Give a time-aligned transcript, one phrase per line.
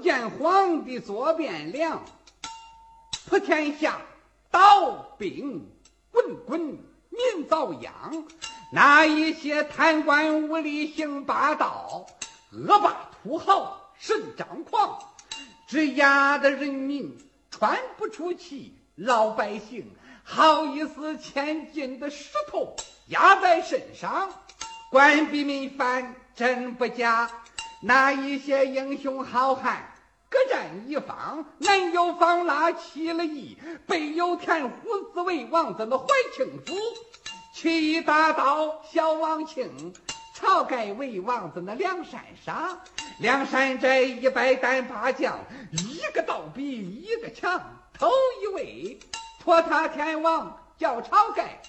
[0.00, 2.02] 见皇帝坐汴梁，
[3.28, 4.00] 普天下
[4.50, 5.70] 刀兵
[6.10, 7.92] 滚滚民遭殃。
[8.72, 12.06] 那一些贪官污吏行霸道，
[12.52, 14.98] 恶霸土豪甚张狂，
[15.66, 17.18] 只压得人民
[17.50, 19.90] 喘不出气，老百姓
[20.22, 22.74] 好意思千斤的石头
[23.08, 24.30] 压在身上，
[24.90, 27.30] 官逼民反真不假。
[27.82, 29.94] 那一些英雄好汉
[30.28, 33.56] 各占一方，南有方腊起了义，
[33.86, 36.74] 北有田虎子为王，在那怀庆府。
[37.54, 39.94] 起义大刀小王庆，
[40.38, 42.80] 晁盖为王，在那梁山上。
[43.18, 45.38] 梁山寨一百单八将，
[45.72, 46.64] 一个倒比
[47.02, 47.60] 一个强。
[47.98, 48.10] 头
[48.42, 49.00] 一位
[49.42, 51.60] 托塔天王叫晁盖。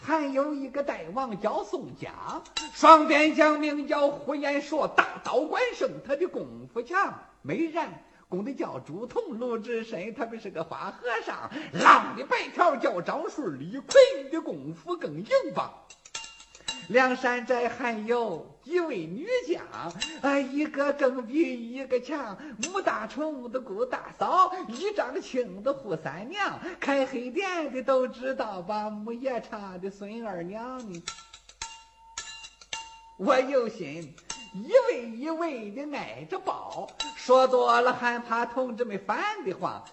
[0.00, 15.72] 还有一个大王叫宋江，双边将名叫呼延灼，大刀关胜，他的功夫强；没然公的叫朱仝，鲁智深他们是个花和尚；浪的白条叫张顺，李逵的功夫更硬棒。
[16.88, 19.62] 梁山寨还有几位女将，
[20.22, 22.38] 啊，一个更比一个强。
[22.72, 28.88] 武大冲的姑大嫂，一丈青的扈三娘，开黑店的都知道吧？
[28.88, 31.02] 木叶叉的孙二娘呢？
[33.18, 34.14] 我有心
[34.54, 39.84] 一位一位的挨着抱，说多了还怕同志们烦得慌。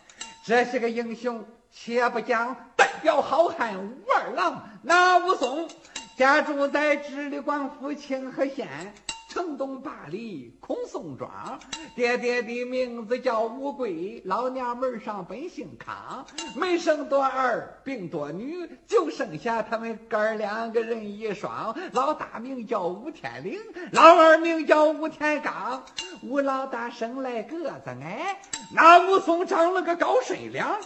[0.45, 5.67] 这些个英雄，且不讲，代表好汉武二郎，那武松。
[6.15, 8.93] 家住在直隶广府清河县
[9.27, 11.59] 城东八里孔宋庄，
[11.93, 21.77] 爹爹的名字叫吴贵，老娘们上本姓康，没生多儿，病多女，就剩下他们哥儿两个人一双。
[21.91, 23.59] 老大名叫吴天龄，
[23.91, 25.83] 老二名叫吴天刚。
[26.23, 28.39] 吴老大生来个子矮，
[28.73, 30.79] 那武松长了个高身量。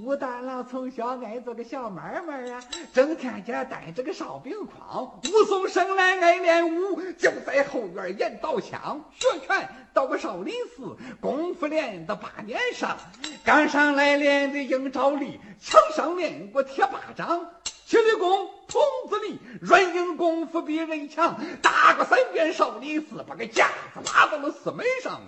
[0.00, 2.62] 武大郎从小爱做个小买卖啊，
[2.94, 5.20] 整天家带着个烧饼筐。
[5.24, 12.96] 武松生来爱练武，就在后院演刀枪，学拳到个少林寺，功夫练到八年上。
[13.44, 21.40] 刚上来练的硬招力，墙上练过铁巴掌，气力功童子力，软硬功夫比人强。
[21.60, 25.20] 打过三遍少林寺，把个架子拉到了寺门上。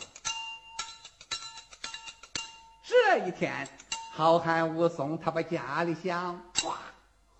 [2.84, 3.66] 这一天。
[4.12, 6.72] 好汉武松，他把家里想，唰，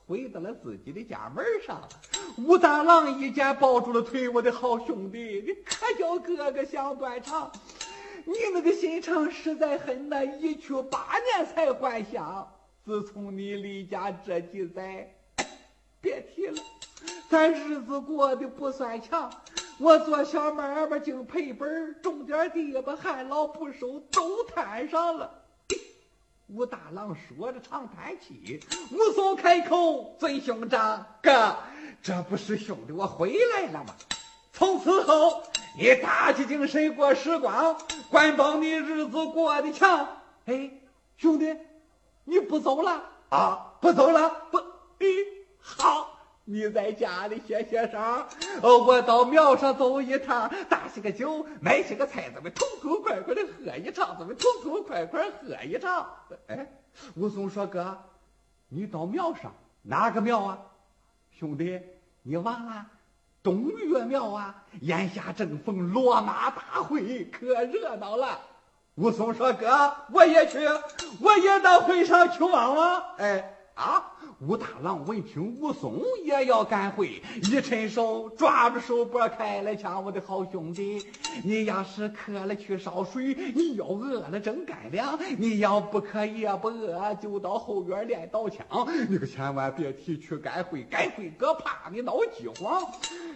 [0.06, 1.82] 回到了自己的家门上。
[2.38, 7.50] 武大郎一见，抱住了腿，我的好兄弟，你可叫哥哥想断肠。
[8.24, 12.48] 你那个心肠实在很呐，一去八年才还乡。
[12.84, 15.12] 自从你离家这几载，
[16.00, 16.62] 别提了，
[17.28, 19.30] 咱日子过得不算强。
[19.78, 25.39] 我做小买卖净赔本，种点地吧，旱涝不收，都摊上了。
[26.52, 31.56] 武大郎说着长叹气，武松开口尊兄长哥，
[32.02, 33.94] 这不是兄弟我回来了吗？
[34.52, 35.44] 从此后
[35.78, 37.76] 你打起精神过时光，
[38.10, 40.08] 管保你日子过得强。
[40.46, 40.68] 哎，
[41.16, 41.56] 兄弟，
[42.24, 43.72] 你不走了啊？
[43.80, 44.28] 不走了？
[44.50, 45.06] 不，哎，
[45.60, 46.16] 好。
[46.52, 48.26] 你在家里歇歇伤，
[48.60, 56.10] 哦，我到庙上走一趟，打些个酒，买些个菜，咱们痛痛快快的喝一场，咱们痛痛快快喝一场。
[56.48, 56.66] 哎，
[57.14, 57.96] 武松说：“哥，
[58.68, 60.58] 你到庙上哪个庙啊？
[61.38, 61.80] 兄弟，
[62.24, 62.84] 你忘了
[63.44, 64.64] 东岳庙啊？
[64.80, 68.40] 眼下正逢落马大会，可热闹了。”
[68.98, 70.58] 武松说：“哥，我也去，
[71.20, 73.56] 我也到会上去望望。”哎。
[73.72, 74.12] 啊！
[74.46, 81.04] 武大郎闻听武松也要赶回，一伸手抓住手脖开了枪：“我的好兄弟，
[81.44, 88.64] 你要是渴了去烧水，你要饿了蒸干粮，你要不渴也不饿，就到后院练刀枪。
[89.10, 92.82] 你可千万别提去赶会，赶会哥怕你闹饥荒。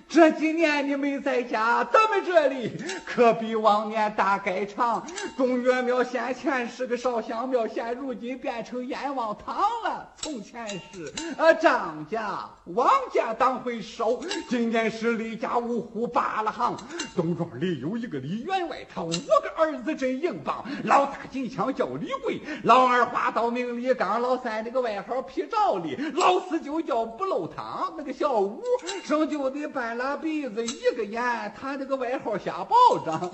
[0.09, 2.73] 这几年你没在家，咱们这里
[3.05, 5.06] 可比往年大改长。
[5.37, 9.55] 东岳庙先前是个烧香庙，现如今变成阎王堂
[9.85, 16.75] 了。”从前是啊，张家、王家当回首，今年是李家五虎扒了行。
[17.15, 20.65] 东庄里有一个李员外，他五个儿子真硬棒。
[20.85, 27.93] 老大金枪叫李贵，老二花刀名李刚，老三那个外号皮罩里，老四就叫不漏汤。
[27.99, 28.62] 那个小五
[29.03, 32.75] 生就得半拉鼻子一个眼，他那个外号瞎爆
[33.05, 33.31] 仗。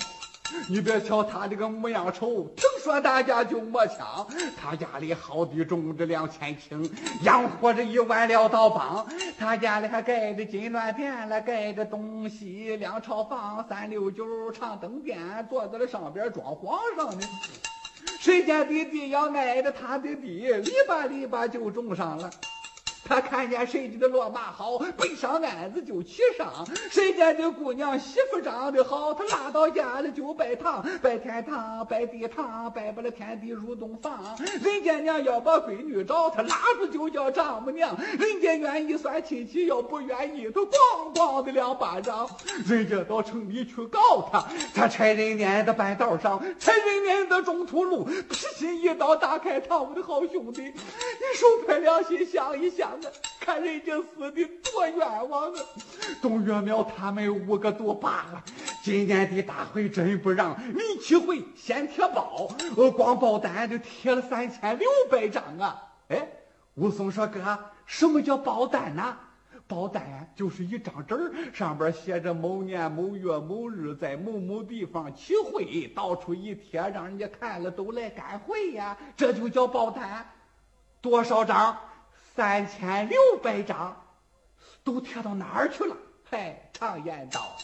[0.68, 4.26] 你别瞧他这个模样丑，听说大家就没抢。
[4.60, 6.88] 他家里好地种着两千顷，
[7.22, 9.06] 养活着一万两道帮。
[9.38, 15.18] 他家里还盖着金銮殿了，盖着东西两朝房，三六九长灯殿，
[15.48, 17.26] 坐在了上边装皇上呢。
[18.18, 22.30] 谁家的地要挨着他的地，篱笆篱笆就种上了。
[23.10, 26.46] 他看见谁家的骡马好，背上鞍子就骑上；
[26.92, 34.38] 谁家的姑娘媳妇长得好，他拉到家里就拜堂，拜天堂，拜地堂，拜不了天地入洞房。
[34.62, 42.30] 人家娘要把闺女找，他拉住就叫丈母娘；人家愿意算亲戚，要不愿意，他咣咣的两巴掌。
[42.64, 50.72] 人家到城里去告他，他差人撵到半道上，差人撵到中途路，劈心一刀打开他，我的好兄弟，你
[51.34, 52.99] 手拍良心想一想。
[53.40, 55.60] 看人家死的多冤枉啊！
[56.22, 58.44] 东岳庙他们五个都罢了，
[58.82, 65.82] 今年的大会真不让你起会先贴报，呃，光报单就贴了三千六百张啊！
[66.08, 66.28] 哎，
[66.74, 69.16] 武松说哥，什么叫报单呢？
[69.66, 80.28] 报单就是一张纸儿，上边写着某年某月某日在某某地方起会，到处一贴，让人家看了都来赶会呀，这就叫报单。
[81.00, 81.78] 多少张？
[82.40, 83.94] 三千六百张，
[84.82, 85.94] 都贴到哪儿去了？
[86.30, 87.54] 嗨，常言道，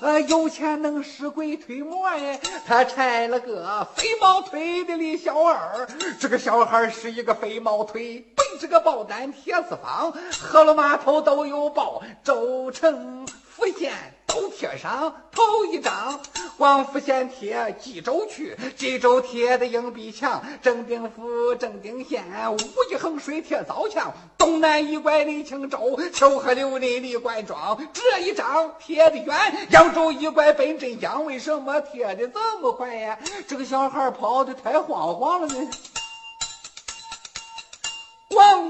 [0.00, 2.40] 呃，有钱能使鬼推磨呀。
[2.64, 5.86] 他拆了个飞毛腿的李小二，
[6.18, 13.92] 这个小孩是一个飞毛腿，背着个包单铁丝方，河了码头都有包，州城府县。
[14.32, 16.18] 都贴上头一张，
[16.56, 22.56] 广府县贴冀州区，冀州贴的硬币墙，正定府正定县武
[22.90, 33.18] 义衡水贴枣墙，东南一拐李青州，秋河流林李冠庄，这一张贴的远，扬州一拐奔镇江，为什么贴的这么快呀？
[33.46, 35.70] 这个小孩跑的太慌慌了呢。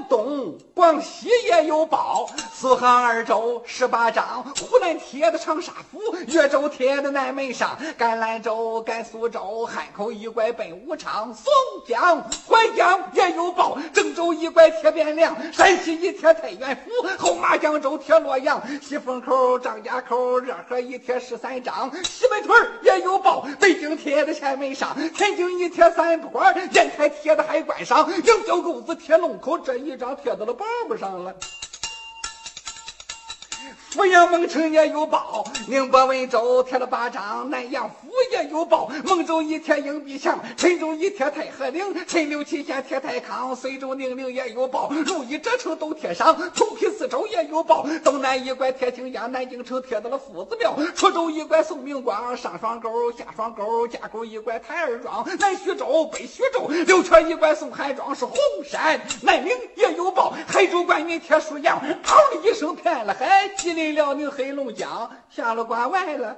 [0.09, 11.51] 东、广西也有报，四行二州十八张，湖南贴的长沙府，岳州贴的南门上，甘兰州、甘肃州，汉口一拐奔武昌，松
[11.87, 29.53] 江、淮江也有报，郑州一拐贴汴梁，山西一贴太原府，后马江州贴洛阳，西风口、张家口、热河一贴十三张，西北屯也有报，北京贴的前门上，天津一贴三不管，烟台贴的海关上，营销沟子贴龙口。
[29.63, 31.35] 这一张贴到了板板上了。
[33.93, 58.35] 阜阳蒙城也有包，宁波温州贴了八张，南阳府也有包，蒙州一贴硬币墙，陈州一贴太和岭，陈留祁县贴太康，随州宁陵也有包，如意这城都贴上，同皮四州也有包，东南一拐贴青江，南京城贴到了夫子庙，滁州一拐宋明光，上双沟下双沟，架沟一拐台儿庄，南徐州北徐州，六圈一拐宋汉庄是红
[58.65, 63.82] 山，南陵也有包，海州关云贴沭阳，嗷的一声骗了海，吉林。
[63.91, 66.37] 辽宁黑龙江下了关外了，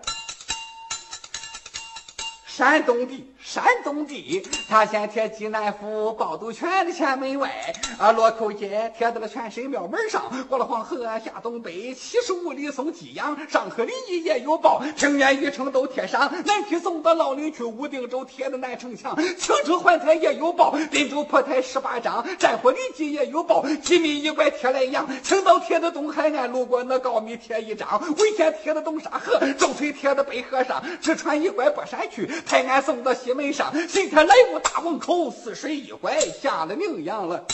[2.46, 3.35] 山东的。
[3.46, 7.52] 山东地，他先贴济南府趵突泉的前门外，
[8.00, 13.94] 啊，洛口街贴到了全神庙门上，过了黄河下东北，七十五里送济阳，上河里
[14.24, 27.88] 也有报，平原一城都贴上，南皮送到老林区，武定州贴的南城墙，青州环台也有报，滨州破台十八张，战火里记也有报，吉民一拐贴莱阳，青岛贴的东海岸，路过那高密贴一张，
[28.18, 33.35] 潍县贴的东沙河，周村贴的北河上，直川一拐博山区，泰安送到西。
[33.36, 37.46] 门上，今天来我大门口，似水一拐下了名扬了。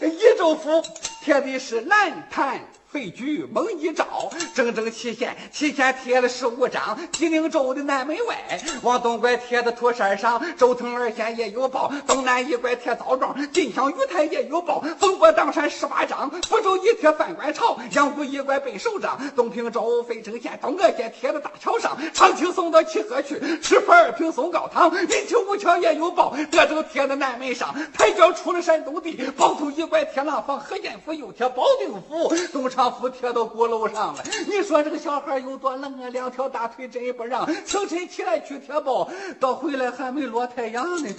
[0.00, 0.82] 一州府
[1.22, 2.58] 贴的是蓝坛。
[2.92, 4.04] 废墟蒙一照，
[4.52, 6.98] 整整七县，七县贴了十五张。
[7.12, 11.92] 吉林州的南门外，往东拐贴的土山上，周腾二县也有报。
[12.04, 14.80] 东南一拐贴枣庄，晋江玉台也有报。
[14.98, 19.20] 风波当山十八张，福州一贴范官朝，阳谷一拐奔首长。
[19.36, 24.92] 东平州费城县东阿县贴的大桥上，长青送到齐河去，赤福二平送高汤。
[24.92, 32.79] 云丘五桥也有报，德州贴的南门上，抬轿出了山东地，包头一拐贴廊坊，河间府又贴保定府，东昌。
[32.80, 36.08] 把符贴到鼓楼上了，你说这个小孩有多冷啊？
[36.08, 37.46] 两条大腿真不让。
[37.66, 39.06] 清晨起来去贴包，
[39.38, 41.14] 到回来还没落太阳呢。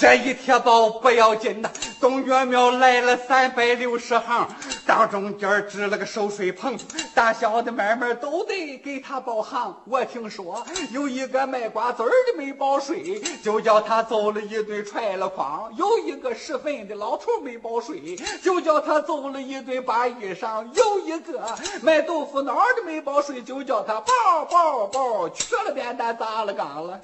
[0.00, 4.48] 这一贴包不要紧呐，东岳庙来了三百六十行，
[4.86, 6.74] 当中间支了个收水棚，
[7.14, 9.76] 大小的买卖都得给他包行。
[9.84, 26.98] 我听说有一个卖瓜子儿的没报税，就叫他走了一顿踹了筐；有一个拾粪的老头没报税，就叫他走了一顿扒衣裳；有一个卖豆腐脑的没报税，就叫他包包包去了扁担砸了缸了。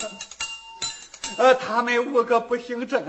[1.39, 3.03] 呃，他们五个不姓郑，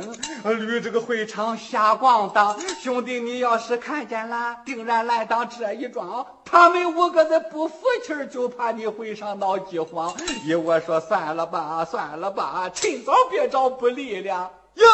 [0.43, 2.59] 捋这个会场瞎咣当。
[2.81, 6.25] 兄弟，你要是看见了，定然来当这一桩。
[6.43, 10.13] 他们五个的不服气儿，就怕你会上闹饥荒。
[10.45, 14.51] 依我说，算了吧，算了吧，趁早别找不利了。
[14.73, 14.85] 哟，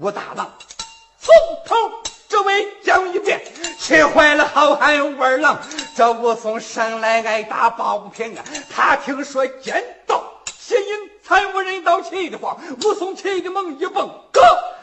[0.00, 0.50] 武大郎，
[1.18, 1.34] 从
[1.64, 1.74] 头
[2.28, 3.40] 至尾讲一遍，
[3.78, 5.58] 气坏了好汉武二郎。
[5.96, 10.22] 这武松生来爱打抱不平啊，他听说奸盗
[10.68, 11.10] 邪淫。
[11.24, 14.40] 还无人道气的话，武松气的猛一蹦，哥，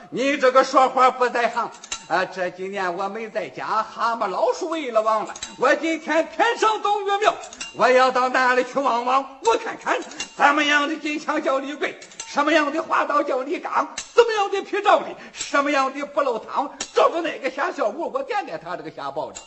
[0.09, 1.69] 你这个说话不在行
[2.07, 2.25] 啊！
[2.25, 5.33] 这几年我没在家，蛤蟆老鼠喂了忘了。
[5.59, 7.33] 我今天天上东岳庙，
[7.75, 9.99] 我要到那里去望望，我看看
[10.35, 19.41] 怎么样的金枪叫李贵，什么样的花刀叫李刚，怎么样的皮照里，什么样的不漏汤，找着哪个瞎小五，我点点他这个瞎包子。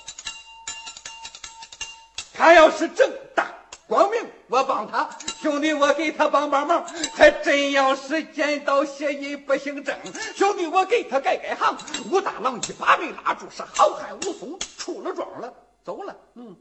[2.34, 3.46] 他要是正大。
[3.88, 5.08] 光明，我帮他
[5.40, 6.84] 兄弟，我给他帮帮忙。
[7.14, 9.96] 还真要是见到邪淫不姓郑，
[10.36, 11.74] 兄弟，我给他改改行。
[12.10, 15.50] 武大郎一把没拉住，是好汉武松出了庄了，
[15.82, 16.14] 走了。
[16.34, 16.54] 嗯。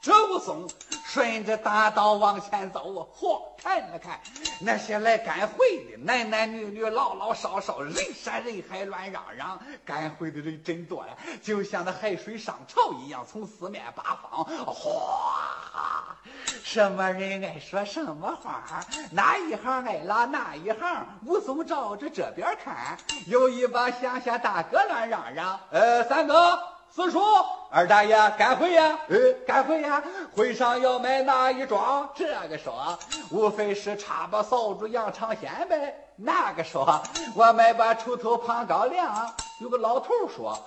[0.00, 0.66] 这武松
[1.10, 4.20] 顺着大道往前走，嚯，看了看
[4.60, 9.58] 那些来赶会的男男女女、老老少少，人山人海，乱嚷嚷。
[9.86, 16.14] 赶会的人真多呀，就像那海水上潮一样，从四面八方，哗，
[16.62, 21.06] 什么人爱说什么话，哪一行爱拉哪一行。
[21.24, 26.58] 武松照着这边看，有一帮乡下大哥乱嚷嚷：“呃，三哥。”
[26.90, 27.20] 四叔，
[27.70, 28.98] 二大爷，赶会呀！
[29.08, 29.16] 哎，
[29.46, 30.02] 赶会呀！
[30.34, 32.08] 会上要买哪一桩？
[32.14, 32.98] 这个说，
[33.30, 35.94] 无非是插把扫帚、羊肠线呗。
[36.16, 37.00] 那个说，
[37.36, 39.32] 我买把锄头、胖高粱。
[39.60, 40.58] 有个老头说，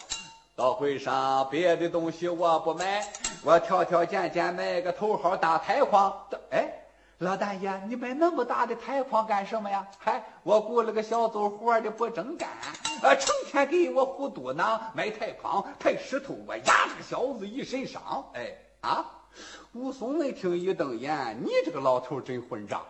[0.56, 3.06] 到会上别的东西我不买，
[3.44, 6.14] 我挑挑拣拣买个头号大太筐。
[6.52, 6.78] 哎。
[7.18, 9.86] 老大爷，你买那么大的太筐干什么呀？
[10.00, 12.50] 嗨，我雇了个小走活的不正干，
[13.02, 18.30] 呃，成天给我糊嘟囔买太筐太石头，我压这个小子一身伤。
[18.34, 19.06] 哎啊！
[19.74, 22.86] 武松一听一瞪眼，你这个老头真混账！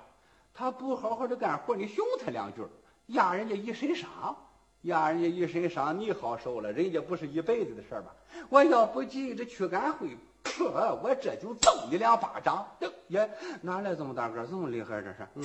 [0.54, 2.62] 他不好好的干活，你凶他两句，
[3.08, 4.36] 压人家一身伤，
[4.82, 8.12] 压人家一身伤，你好受了，人家不是一辈子的事儿吗？
[8.50, 10.18] 我要不急着去赶会。
[10.44, 12.68] 呵，我这就揍你两巴掌！
[13.10, 13.30] 耶，
[13.62, 15.02] 哪来这么大个，这么厉害？
[15.02, 15.44] 这是，嗯。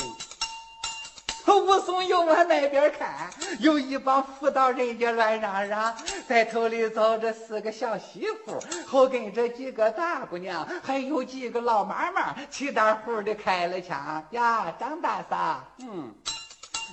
[1.55, 5.95] 武松又往那边看，有一帮妇道人家乱嚷嚷，
[6.27, 14.73] 在头里走着四个小媳妇，后跟着几个大姑娘，还有几个老妈妈，齐大呼的开了枪呀！
[14.79, 16.15] 张大嫂，嗯，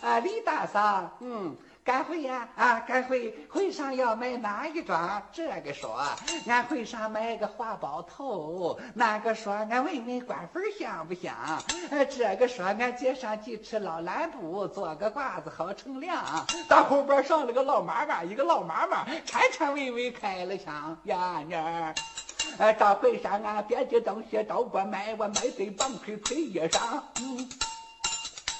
[0.02, 1.56] 啊，李大嫂，嗯。
[1.84, 2.80] 赶会呀啊！
[2.88, 5.22] 赶会会上要买哪一桩？
[5.34, 6.02] 这个说
[6.48, 11.36] 俺会上买个花包头，那个说俺问问官粉香不香？
[12.10, 16.24] 这个说俺街上几尺老蓝布，做个褂子好乘凉。
[16.70, 21.94] 到后边上了个老妈妈，一个老妈妈颤颤巍巍开了腔呀妮儿。
[22.60, 27.02] 呃，到会上俺别的东西都不买，我买对棒槌腿衣裳。
[27.20, 27.50] 嗯。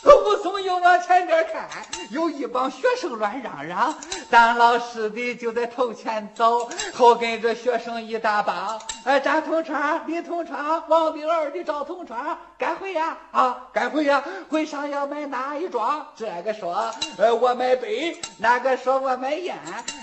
[0.06, 1.68] 武松又往前边看，
[2.10, 3.96] 有一帮学生乱嚷嚷。
[4.30, 8.80] 当老师的就在头前走，后跟着学生一大帮。
[9.06, 13.18] 哎，张同窗、李同窗、王第二的赵同窗，赶会呀！
[13.32, 14.24] 啊，赶会呀！
[14.50, 16.06] 会上要买哪一桩？
[16.16, 19.56] 这个说，呃，我买杯；那个说我买烟。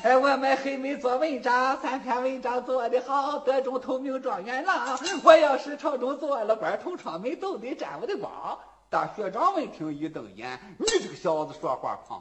[0.02, 4.98] 哎，我买黑莓做文章，三篇文章做得好，得中头名状元郎。
[5.22, 8.58] 我要是朝中做了官，同窗们都得沾我的光。
[8.90, 12.20] 大学长闻听一瞪眼：“你这个小子说话狂！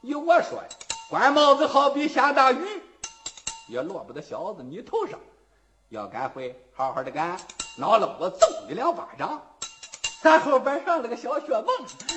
[0.00, 0.68] 依我说呀，
[1.08, 2.82] 官帽子好比下大雨，
[3.68, 5.20] 也落不到小子你头上。
[5.90, 7.38] 要敢回，好好的干，
[7.78, 9.40] 恼了我揍你两巴掌。”
[10.20, 11.68] 咱后边上了个小学蹦，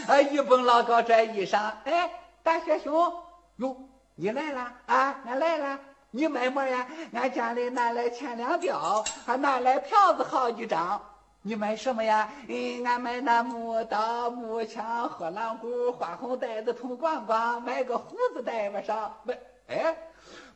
[0.08, 2.12] 哎，一蹦老高这衣裳，哎，
[2.42, 3.14] 大学兄，
[3.58, 3.78] 哟，
[4.16, 5.22] 你来了啊？
[5.24, 6.88] 俺来了，你卖么呀？
[7.14, 11.00] 俺家里拿来钱两吊，还拿来票子好几张。
[11.48, 12.28] 你买什么呀？
[12.50, 19.16] 哎，俺买那木刀、木枪、火狼鼓、花红袋子、铜光光，买个胡子戴不上。
[19.24, 19.32] 不，
[19.68, 19.96] 哎，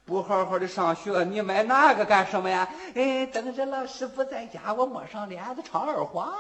[0.04, 2.68] 不好好的上学，你买那个干什么呀？
[2.96, 6.34] 哎，等着老师不在家，我抹上帘子唱二黄。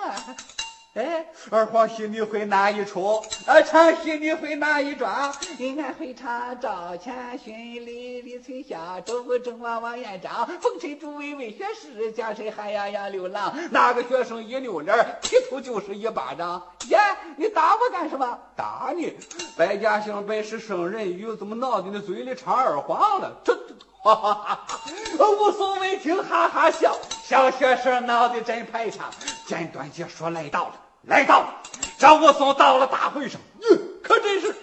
[0.95, 3.23] 哎，二黄戏你会哪一出？
[3.45, 5.31] 啊，唱戏你会哪一桩？
[5.77, 13.53] 俺会唱赵钱孙、李李翠霞、周武正王王彦章、风尘诸位为学士，江山汉阳杨六郎。
[13.69, 16.59] 哪个学生一扭脸，劈头就是一巴掌？
[16.87, 16.97] 耶，
[17.37, 18.39] 你打我干什么？
[18.55, 19.15] 打你！
[19.55, 23.31] 百家姓本是圣人语，怎么闹的你嘴里唱二黄了？
[23.43, 23.53] 这，
[24.01, 24.79] 哈哈哈哈！
[25.19, 29.11] 武松闻听哈哈笑，小学生闹得真排场。
[29.49, 30.75] 简短解说来到了，
[31.07, 31.55] 来到了。
[31.97, 34.55] 张武松到了大会上，嗯，可真是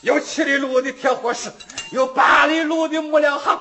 [0.00, 1.52] 有七里路的铁火石，
[1.92, 3.60] 有八里路的木料行，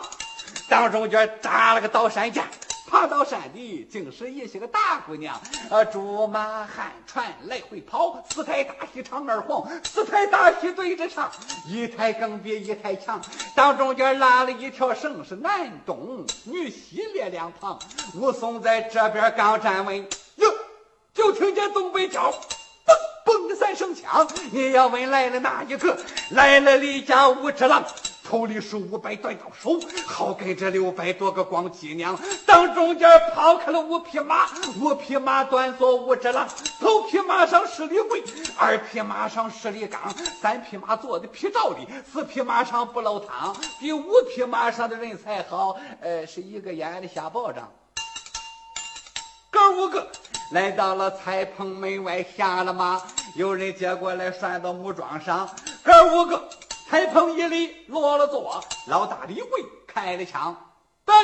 [0.69, 2.45] 当中间扎了个刀山架。
[2.87, 11.31] 爬到山底，竟是一些个大姑娘，呃，竹马旱船来回跑，四台大戏唱二黄，四台大戏对着唱，
[11.67, 13.19] 一台更比一台强。
[13.55, 17.79] 当中间拉了一条绳，是男东女西列两旁。
[18.13, 20.53] 武松在这边刚站稳，哟，
[21.13, 22.31] 就听见东北角，
[23.25, 24.27] 嘣嘣的三声枪。
[24.51, 25.97] 你要问来了哪一个？
[26.29, 27.83] 来了李家武之郎。
[28.27, 34.47] 头里是五百短刀手，好跟这六百多个光脊娘，当中间抛开了五匹马，
[34.81, 36.47] 五匹马端坐五只狼，
[36.81, 38.23] 头匹马上是李贵，
[38.57, 47.71] 二匹马上是李刚，三匹马坐的皮罩里，四匹马上不漏汤，第五匹马上的人才好，呃，是一个眼的瞎保障。
[49.51, 50.05] 哥五个
[50.51, 52.99] 来到了彩棚门外下了马，
[53.35, 55.47] 有人接过来拴到木桩上，
[55.83, 56.49] 哥五个。
[56.89, 60.55] 柴棚一里落了座，老大李贵开了枪，
[61.05, 61.15] 来，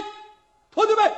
[0.72, 1.12] 徒弟们，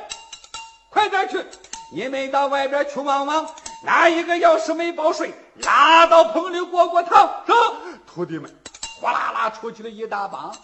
[0.90, 1.44] 快点去！
[1.92, 3.46] 你们到外边去望望，
[3.82, 5.32] 哪一个要是没报税，
[5.62, 7.42] 拉到棚里过过堂。
[7.46, 7.52] 是，
[8.06, 8.54] 徒弟们，
[9.00, 10.54] 哗啦啦出去了一大帮。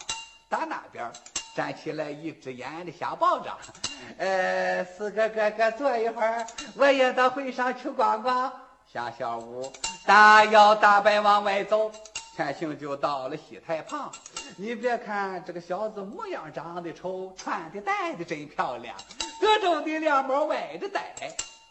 [0.49, 1.11] 打那边
[1.57, 3.57] 站起来一只眼的瞎保障，
[4.19, 6.47] 呃，四个哥哥坐一会儿，
[6.77, 8.53] 我也到会上去逛逛。
[8.93, 9.73] 下小五
[10.05, 11.91] 大摇大摆往外走。
[12.37, 14.11] 前行就到了戏台旁，
[14.57, 18.97] 你别看这个小子模样长得丑，穿的戴的真漂亮。
[19.41, 21.15] 各种的凉帽歪着戴，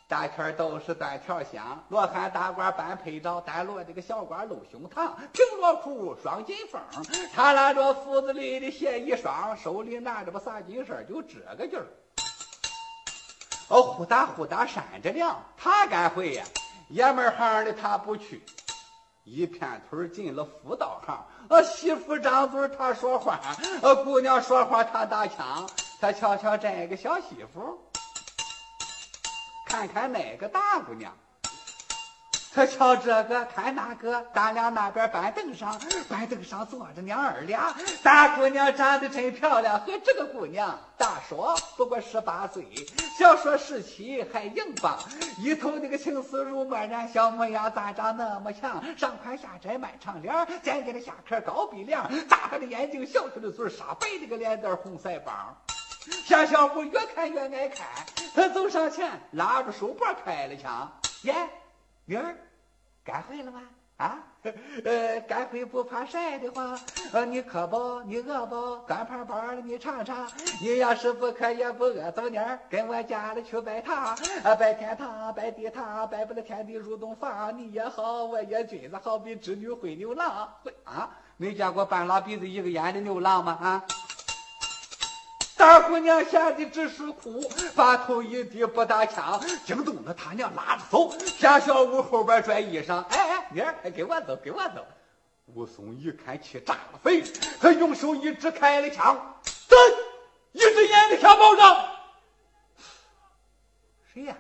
[0.08, 6.80] 大圈都是断条香，罗汉大褂半配罩，单落这个小褂露胸膛，平罗裤双金凤。
[7.34, 11.88] 他拉着斧子里的鞋一双，手里拿着把啥金绳就这个劲儿。
[13.70, 16.46] 哦，呼哒呼哒扇着凉，他敢会呀？
[16.90, 18.44] 爷们行的他不去。
[19.32, 23.40] 一片腿进了妇道行，呃，媳妇张嘴他说话，
[23.82, 25.70] 呃，姑娘说话他打腔，
[26.02, 27.80] 他瞧瞧这个小媳妇，
[29.68, 31.14] 看看哪个大姑娘。
[32.52, 37.76] 他瞧这个，看那个，咱俩那边板凳上，板凳上坐着娘儿俩。
[38.02, 42.66] 大姑娘长得真漂亮，和这个姑娘大说不过十八岁，
[43.20, 44.98] 小说十七还硬棒。
[45.38, 48.84] 一头那个青丝如墨染，小模样咋长那么强？
[48.98, 50.34] 上宽下窄满长脸，
[50.64, 55.56] 尖尖的下颏高鼻梁，大大的眼睛，小小的嘴，煞白的个脸蛋，红腮帮。
[56.26, 57.86] 小小虎越看越爱看，
[58.34, 61.36] 他走上前拉着手脖开了枪，耶。
[62.10, 62.36] 女儿，
[63.06, 63.62] 干会了吗？
[63.98, 64.18] 啊，
[64.84, 66.80] 呃，干会不怕晒的慌。
[67.14, 68.02] 呃，你渴不？
[68.02, 68.78] 你饿不？
[68.88, 70.28] 干胖包的你尝尝。
[70.60, 74.16] 你要是不渴也不饿，走妮儿，跟我家里去拜堂。
[74.44, 77.56] 啊，拜天堂，拜地堂，拜不了天地入洞房。
[77.56, 80.52] 你也好，我也君子，好比织女会牛郎。
[80.64, 83.52] 会啊，没见过半拉鼻子一个眼的牛郎吗？
[83.62, 83.86] 啊。
[85.60, 87.44] 大姑娘吓得只是哭，
[87.76, 93.04] 把头一低不打枪，惊动了他娘拉着走，田小屋后边拽衣裳。
[93.10, 94.88] 哎哎，妮儿，跟我走，给我走。
[95.48, 97.22] 武松一看气炸了肺，
[97.60, 99.18] 他用手一指开了枪，
[99.68, 99.76] 噔，
[100.54, 101.86] 一只眼的小保障。
[104.14, 104.38] 谁呀？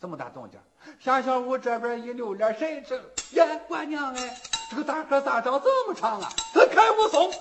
[0.00, 0.58] 这么大动静？
[1.00, 2.96] 田小五这边一溜脸，谁这？
[3.40, 4.36] 呀，官娘哎，
[4.72, 6.28] 这个大个咋长这么长啊？
[6.52, 7.32] 他看武松。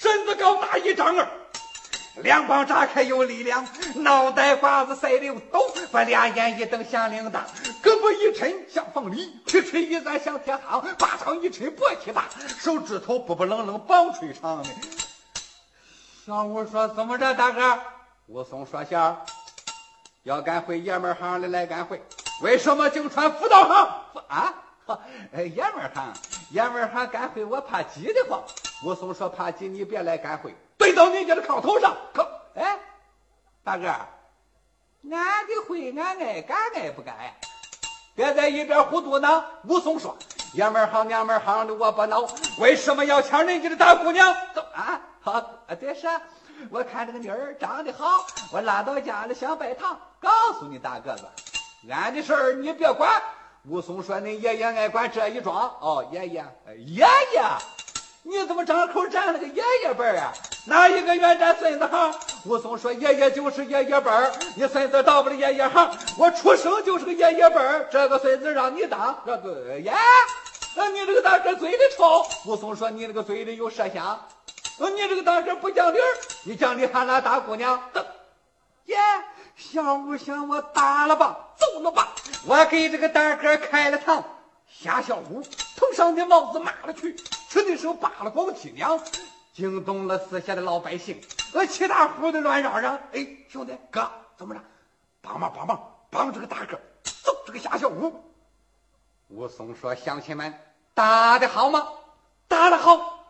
[0.00, 1.28] 身子高大一丈二，
[2.22, 7.40] 两膀炸开有力量，脑袋瓜子赛溜斗，把两眼一瞪像铃铛，
[7.82, 12.26] 胳膊一抻像凤梨，劈腿一攥像铁夯，巴掌一抻簸箕大，
[12.60, 14.68] 手指头不不楞楞棒槌长的。
[16.24, 17.80] 小五说：“怎么着，大哥？”
[18.28, 19.26] 武松说：“笑，
[20.22, 22.00] 要干会爷们行的来干会，
[22.42, 24.22] 为什么净穿妇道行？
[24.28, 24.54] 啊？
[25.32, 26.12] 爷们行，
[26.52, 28.40] 爷们行干会，我怕挤得慌。”
[28.84, 31.96] 武松说：“怕鸡，你别来干会，怼到你家的炕头上。
[32.14, 32.22] 可
[32.54, 32.78] 哎，
[33.64, 37.14] 大哥，俺的会俺爱干爱不干？
[38.14, 40.16] 别在一边糊涂呢。”武松说
[40.54, 42.28] ：“爷们儿好娘们儿好的，我不恼。
[42.60, 44.32] 为什么要抢人家的大姑娘？
[44.54, 45.00] 走啊！
[45.20, 46.06] 好啊，对是，
[46.70, 49.98] 我看这个女儿长得好，我拉到家里想拜堂。
[50.20, 51.24] 告诉你大个子，
[51.90, 53.20] 俺的事儿你别管。
[53.64, 56.44] 武松说：“恁爷爷爱管这一桩。”哦，爷爷，
[56.76, 57.42] 爷爷，
[58.28, 60.30] 你怎么张口占了个爷爷辈儿啊？
[60.66, 62.14] 哪一个愿占孙子行？
[62.44, 65.90] 武松说：“爷爷就是爷爷辈儿，你孙子到不了爷爷行。
[66.18, 69.94] 我出生就是个爷爷辈儿，这个孙子让你当。”这个爷，
[70.76, 72.22] 那你这个大哥嘴里臭。
[72.44, 74.22] 武松说：“你那个嘴里有麝香。
[74.78, 77.82] 你这个大哥不讲理儿，你讲理喊那大姑娘。”
[78.84, 78.98] 爷。
[79.56, 82.08] 小五想我打了吧，走了吧，
[82.46, 84.22] 我给这个大哥开了膛。
[84.70, 85.42] 瞎小五
[85.76, 87.16] 头上的帽子骂了去，
[87.48, 89.00] 吃的时候扒了光脊梁，
[89.54, 91.18] 惊动了四下的老百姓，
[91.54, 93.00] 呃，七大户的乱嚷嚷。
[93.12, 94.60] 哎，兄弟哥，怎么着？
[95.22, 98.12] 帮忙帮忙帮这个大哥揍这个夏小五。
[99.28, 100.52] 武松说：“乡亲们，
[100.92, 101.88] 打得好吗？
[102.46, 103.24] 打得好，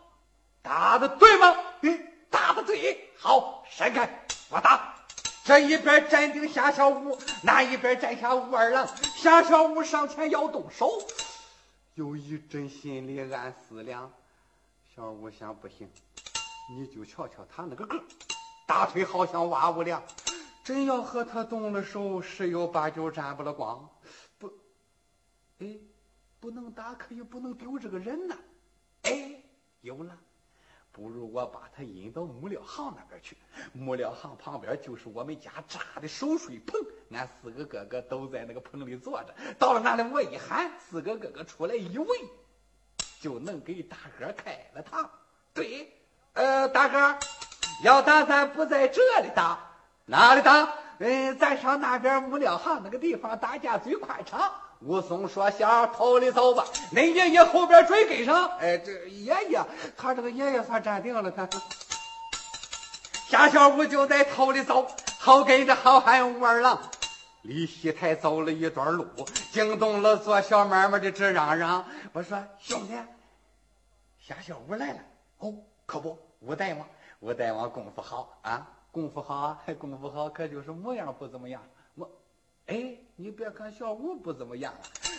[0.61, 1.55] 打得对吗？
[1.81, 4.95] 嗯，打得对，好，闪开，我打。”
[5.45, 8.87] 这一边站定夏小五，那一边站下武二郎。
[9.17, 11.01] 夏小五上前要动手，
[11.99, 14.09] 有一阵心里暗思量：
[14.95, 15.85] 小五想不行，
[16.73, 18.01] 你就瞧瞧他那个个，
[18.65, 20.01] 大腿好像挖五两，
[20.63, 23.85] 真要和他动了手，十有八九沾不了光。
[24.37, 24.49] 不，
[25.57, 25.77] 哎，
[26.39, 28.37] 不能打，可又不能丢这个人呐。
[29.01, 29.43] 哎，
[29.81, 30.17] 有了。
[30.99, 33.37] 不如我把他引到木料行那边去。
[33.71, 36.77] 木料行旁边就是我们家扎的守水棚，
[37.11, 39.33] 俺四个哥哥都在那个棚里坐着。
[39.57, 42.07] 到了那里，我一喊，四个哥哥出来一围，
[43.21, 45.07] 就能给大哥开了膛。
[45.53, 45.89] 对，
[46.33, 47.17] 呃，大哥，
[47.85, 49.57] 要打咱不在这里打，
[50.05, 50.73] 哪里打？
[50.97, 54.51] 嗯，咱上那边木料行那个地方打架最宽敞。
[54.81, 58.47] 武松说：“下头里走吧，恁爷爷后边追跟上。
[58.59, 59.61] 哎，这爷爷，
[59.97, 61.29] 他这个爷爷算站定了。
[61.29, 61.49] 看，
[63.27, 64.87] 夏小五就在头里走，
[65.19, 66.79] 好跟着好汉武二郎，
[67.41, 69.05] 离戏台走了一段路，
[69.51, 71.85] 惊动了做小买卖的直嚷嚷。
[72.13, 72.93] 我说兄弟，
[74.17, 74.99] 夏小五来了。
[75.39, 75.53] 哦，
[75.85, 76.87] 可不，武大王，
[77.19, 81.61] 武大王功夫好啊，功夫好啊，功夫好，可就是模样不怎么样。”
[81.95, 82.09] 我
[82.67, 84.73] 哎，你别看小五不怎么样，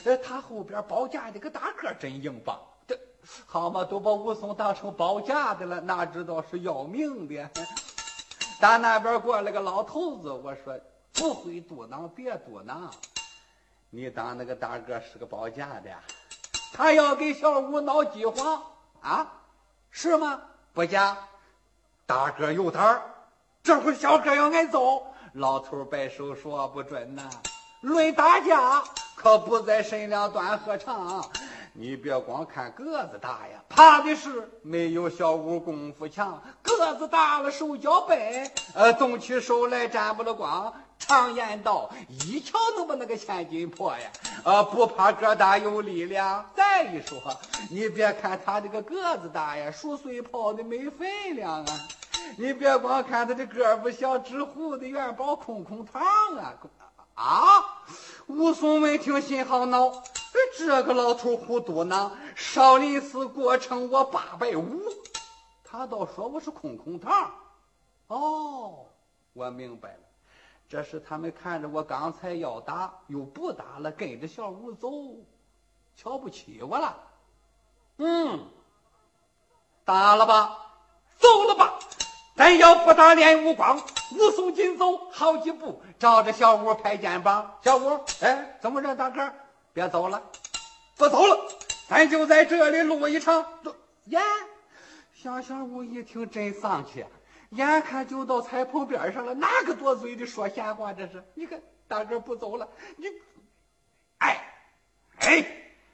[0.07, 2.59] 呃，他后边包夹的个大个真硬棒。
[2.87, 2.99] 这
[3.45, 7.51] 好嘛，都把武松当成包夹的了，哪知道是要命的。
[8.59, 10.81] 打那边过来个老头子，我说
[11.13, 12.91] 不会嘟囔，别嘟囔。
[13.91, 15.91] 你当那个大个是个包夹的，
[16.73, 18.63] 他要给小五闹饥荒
[19.03, 19.31] 啊？
[19.91, 20.41] 是吗？
[20.73, 21.19] 不假，
[22.07, 23.03] 大个有胆儿，
[23.63, 25.07] 这回小个要挨揍。
[25.35, 27.29] 老头摆手说不准呐，
[27.81, 28.83] 论打架
[29.14, 31.25] 可不在身量短和长。
[31.73, 36.43] 你别光看个子大呀，怕的是没有小五功夫强。
[36.62, 40.75] 个子大了手脚笨，呃，动起手来沾不了光。
[40.99, 44.11] 常言道，一敲能把那个千斤破呀。
[44.45, 46.45] 呃，不怕个大有力量。
[46.55, 47.19] 再一说，
[47.71, 51.88] 你别看他这个个子大呀，数岁泡的没分量啊。
[52.37, 56.03] 你别光看他这个不小，纸糊的元宝空空堂
[56.37, 56.53] 啊！
[57.20, 57.83] 啊！
[58.28, 59.92] 武松闻听心好恼，
[60.56, 64.80] 这个老头糊涂呢，少林寺过程我八百五，
[65.62, 67.30] 他倒说我是空空堂。
[68.06, 68.87] 哦，
[69.35, 70.00] 我明白了，
[70.66, 74.90] 这是他们看着我刚才要打又不打了，跟着小五走，
[75.94, 76.96] 瞧不起我了。
[77.98, 78.48] 嗯，
[79.85, 80.56] 打了吧，
[81.18, 81.78] 走了吧。
[82.35, 83.78] 咱要不打练武光，
[84.12, 87.59] 武松紧走好几步，照着小五拍肩膀。
[87.62, 89.33] 小五，哎，怎么着，大哥？
[89.73, 90.20] 别走了，
[90.96, 91.38] 不走了，
[91.88, 93.44] 咱就在这里录一场。
[94.07, 94.20] 呀，
[95.14, 97.05] 小小五一听真丧气，
[97.51, 100.92] 眼看就到彩棚边上了，哪个多嘴的说闲话？
[100.92, 103.07] 这是，你看大哥不走了，你，
[104.18, 104.53] 哎，
[105.20, 105.44] 哎，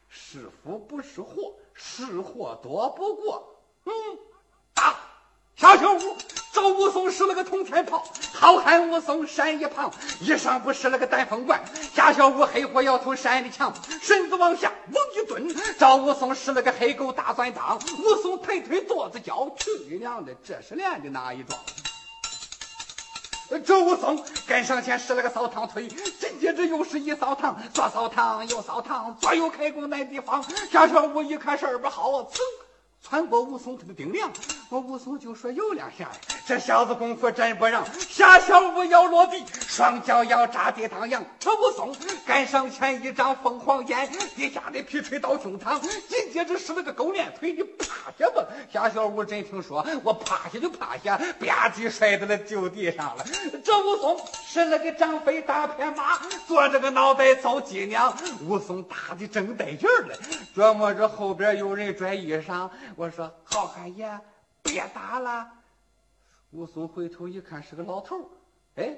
[0.09, 3.61] 是福不是祸，是祸躲不过。
[3.85, 3.93] 嗯，
[4.73, 4.97] 打。
[5.55, 6.17] 小小五
[6.57, 9.93] 找武松使了个通天炮，好汉武松闪一旁，
[10.23, 11.63] 一上不使了个单风贯。
[11.95, 17.79] 夏小五黑火摇头闪的强，身子往下猛一蹲，赵武松使了个黑狗大钻裆。
[18.03, 21.61] 武松抬腿跺子脚，去你娘的，这是练的哪一桩？
[23.63, 30.43] 周武松跟上前使了个扫堂腿，紧接着又是一扫堂，左扫堂右扫堂，左右开弓那地方。
[30.73, 32.41] 夏小五一看事儿不好，噌。
[33.09, 34.29] 穿过武松他的顶梁，
[34.69, 36.11] 我武松就说有两下，
[36.45, 37.85] 这小子功夫真不让。
[38.01, 41.25] 下小屋要落地，双脚要扎地当阳。
[41.39, 41.95] 这武松
[42.27, 48.45] 赶上前一张凤凰眼，底下的皮锤到胸膛，紧接着使了个狗链腿，你趴下吧。
[48.69, 53.25] 下小屋真听说，我趴下就趴下，吧唧摔在了就地上了。
[53.65, 58.13] 这武松使了个张飞大片马，坐着个脑袋走脊梁。
[58.45, 60.17] 武松打的正带劲儿嘞，
[60.57, 64.19] 琢磨着后边有人拽衣裳，我说好汉爷。
[64.67, 65.53] 别打了！
[66.51, 68.31] 武松回头一看，是个老头
[68.77, 68.97] 哎，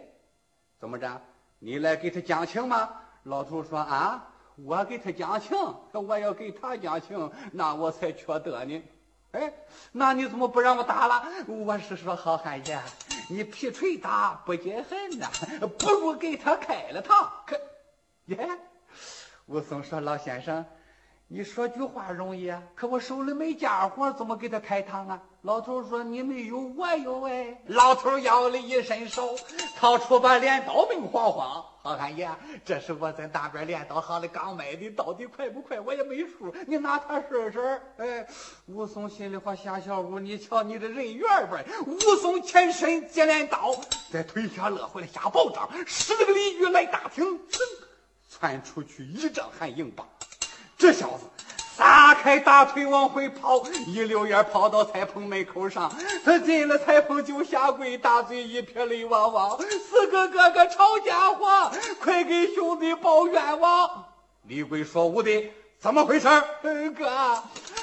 [0.79, 1.21] 怎么着？
[1.59, 2.91] 你来给他讲情吗？
[3.25, 5.57] 老头说：“啊，我给他讲情，
[5.93, 8.83] 我要给他讲情，那我才缺德呢。”
[9.33, 9.53] 哎，
[9.93, 11.25] 那你怎么不让我打了？
[11.47, 12.81] 我是说，好汉爷，
[13.29, 15.29] 你皮锤打不解恨呐，
[15.79, 17.29] 不如给他开了膛。
[17.47, 17.61] 可，
[18.27, 18.49] 耶！
[19.47, 20.65] 武松说：“老先生。”
[21.31, 25.23] 你说句话容易，可我手里没家伙，怎么给他开膛啊？
[25.49, 29.35] 老头说：“你没有，我有哎。”老头摇了一伸手，
[29.79, 31.65] 掏出把镰刀，明晃晃。
[31.81, 32.29] 好汉爷，
[32.67, 35.81] 这是我在那边镰刀行里刚买的，到底快不快？
[35.81, 37.81] 我也没数，你拿它试试。
[37.97, 38.29] 哎，
[38.67, 41.65] 武松心里话：夏小五，你瞧你这人缘吧。
[41.87, 43.75] 武松前身接镰刀，
[44.13, 47.59] 在腿下乐回来下宝掌，使了个鲤鱼来大挺，噌，
[48.29, 50.07] 窜出去一丈寒硬棒。
[50.77, 51.25] 这小子
[51.79, 55.89] 撒开大腿往回跑，一溜烟跑到彩棚门口上。
[56.25, 59.57] 他进了彩棚就下跪，大嘴一撇泪汪汪。
[59.89, 61.71] 四个哥哥吵家伙，
[62.03, 64.07] 快给兄弟报冤枉。
[64.49, 65.31] 李逵说：“武的，
[65.79, 66.27] 怎么回事？”
[66.99, 67.41] 哥，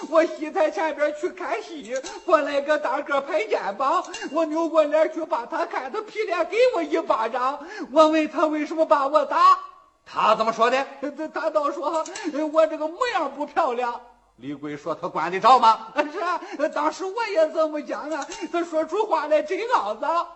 [0.09, 7.57] 我戏台前边去看戏，过来个大个拍肩膀，我扭过脸去把他看，他劈脸给我一巴掌。
[7.93, 9.57] 我问他为什么把我打。
[10.05, 10.85] 他怎么说的？
[11.01, 12.05] 他他倒说
[12.53, 13.99] 我这个模样不漂亮。
[14.37, 15.87] 李贵说他管得着吗？
[16.11, 16.39] 是啊，
[16.73, 18.25] 当时我也这么讲啊。
[18.51, 20.27] 他说出话来真肮脏。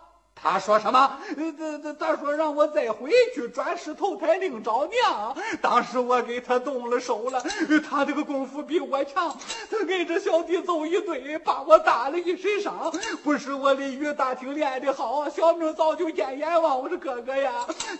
[0.42, 1.20] 他说什么？
[1.36, 5.36] 他他他说让我再回去转世投胎另找娘。
[5.62, 7.44] 当时我给他动了手了，
[7.90, 9.36] 他这个功夫比我强，
[9.70, 12.92] 他跟着小弟走一堆，把我打了一身伤。
[13.24, 16.82] 不是我鲤鱼打挺练的好，小命早就见阎王。
[16.82, 17.52] 我说哥哥呀，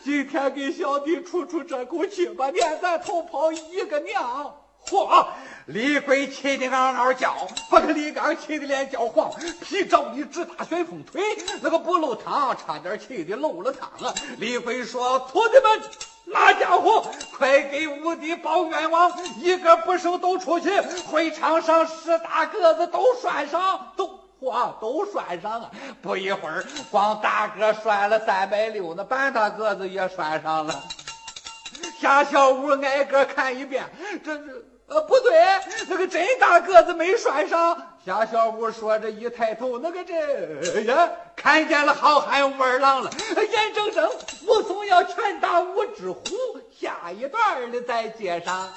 [0.04, 4.56] 今天给小弟出出这口气吧，免咱逃跑一个娘。
[4.90, 5.26] 嚯！
[5.68, 11.22] 李逵气得嗷嗷叫，把个李刚气得脸焦黄，皮着你直打旋风腿，
[11.62, 14.12] 那个不漏汤，差点气得漏了汤啊！
[14.40, 15.82] 李逵说：“徒弟们，
[16.26, 17.06] 那家伙
[17.38, 20.72] 快给武弟报冤枉，一个不剩都出去，
[21.06, 25.70] 会场上十大个子都拴上，都嚯都拴上啊！
[26.02, 30.74] 不一会儿，光大个拴了三百六，那半大个子也拴上了。
[32.00, 33.86] 下小屋挨个看一遍，
[34.24, 34.44] 这这。”
[34.90, 35.32] 呃，不对，
[35.88, 37.78] 那个真大个子没拴上。
[38.06, 44.10] 夏小五说着，一抬头，那个这呀，看见了好汉武二郎了，眼睁睁，
[44.48, 46.24] 武松要拳打五指虎。
[46.80, 48.70] 下一段的再接上。